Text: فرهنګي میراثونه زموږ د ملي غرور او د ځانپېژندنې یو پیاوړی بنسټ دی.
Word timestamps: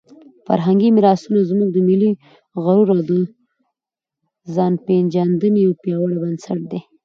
فرهنګي 0.47 0.89
میراثونه 0.95 1.39
زموږ 1.49 1.69
د 1.73 1.77
ملي 1.87 2.11
غرور 2.63 2.87
او 2.93 2.99
د 3.09 3.11
ځانپېژندنې 4.53 5.59
یو 5.65 5.73
پیاوړی 5.81 6.17
بنسټ 6.23 6.61
دی. 6.71 6.79